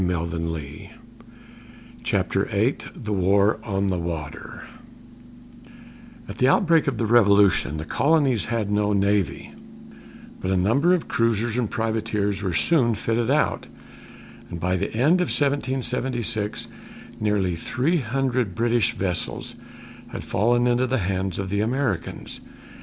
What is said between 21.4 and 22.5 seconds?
the Americans.